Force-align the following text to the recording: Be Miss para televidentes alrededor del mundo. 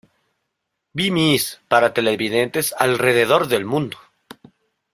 Be 0.93 1.11
Miss 1.11 1.61
para 1.67 1.93
televidentes 1.93 2.73
alrededor 2.79 3.47
del 3.47 3.65
mundo. 3.65 3.99